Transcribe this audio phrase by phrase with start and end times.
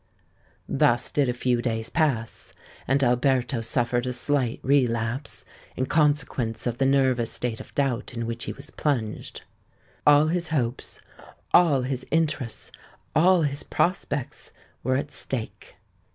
[0.67, 2.53] Thus did a few days pass;
[2.87, 8.25] and Alberto suffered a slight relapse, in consequence of the nervous state of doubt in
[8.25, 9.43] which he was plunged.
[10.07, 14.51] All his hopes—all his interests—all his prospects
[14.81, 15.75] were at stake.